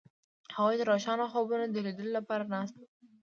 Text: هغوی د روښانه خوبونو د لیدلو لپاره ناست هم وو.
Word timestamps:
هغوی 0.55 0.75
د 0.79 0.83
روښانه 0.91 1.25
خوبونو 1.31 1.65
د 1.69 1.77
لیدلو 1.85 2.11
لپاره 2.17 2.49
ناست 2.53 2.73
هم 2.79 2.83
وو. 2.85 2.89